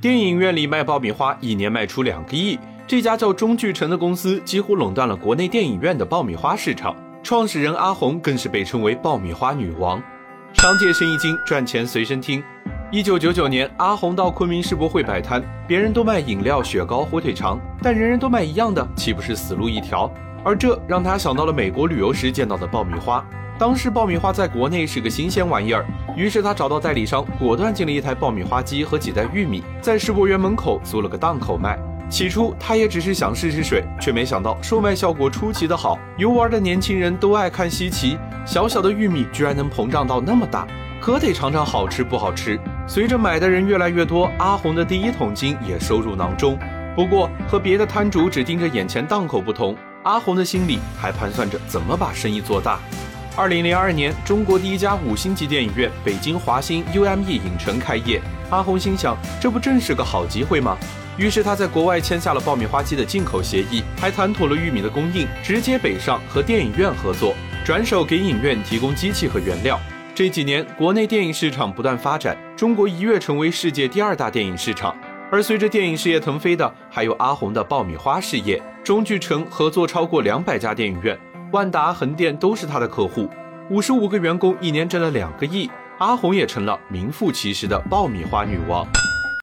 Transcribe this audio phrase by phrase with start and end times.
[0.00, 2.58] 电影院里卖爆米花，一年卖出两个亿。
[2.86, 6.96] 这家叫中聚成的公司几乎垄断了国内电影院的爆米花市场。
[7.22, 10.02] 创始人阿红更是被称为爆米花女王。
[10.54, 12.42] 商界生意经，赚钱随身听。
[12.90, 20.10] 一九九九年，阿红到昆明世博会摆摊，别人都卖饮料、雪糕、火腿肠，但人人都卖一样的，岂不是死路一条？
[20.42, 23.22] 而这让他想到了美国旅游时见到的爆米花。
[23.60, 25.84] 当时爆米花在国内是个新鲜玩意儿，
[26.16, 31.78] 于是他找到代理商，果断进了一台爆米花机和几袋玉米，在世博园门口租了个档口卖。
[32.08, 40.66] 起初他也只是想试试水，却没想到售卖效果出奇的好，游玩的年轻人都爱看稀奇，小小的玉米居然能膨胀到那么大，
[40.98, 42.58] 可得尝尝好吃不好吃。
[42.88, 46.58] 随着买的人越来越多，阿红的第一桶金也收入囊中。
[46.96, 52.80] 不过和别的摊主只盯着眼前档口不同，阿红的心里还盘算着怎么把生意做大。
[53.36, 58.20] 二零零二年，中国第一家五星级电影院——北京华星 UME 影城开业。
[58.50, 60.76] 阿红心想，这不正是个好机会吗？
[61.16, 69.78] 于是他在国外签下了爆米花机的进口协议，还谈妥了玉米的供应，直接北上和电影院合作，转手给影院提供机器和原料。
[70.12, 74.94] 这几年，国内电影市场不断发展，中国一跃成为世界第二大电影市场。
[75.30, 78.60] 而随着电影事业腾飞的，还有阿红的爆米花事业。
[78.82, 81.16] 中聚城合作超过两百家电影院。
[81.52, 83.28] 万达、横店都是他的客户，
[83.70, 85.68] 五十五个员工，一年挣了两个亿。
[85.98, 88.86] 阿红也成了名副其实的爆米花女王。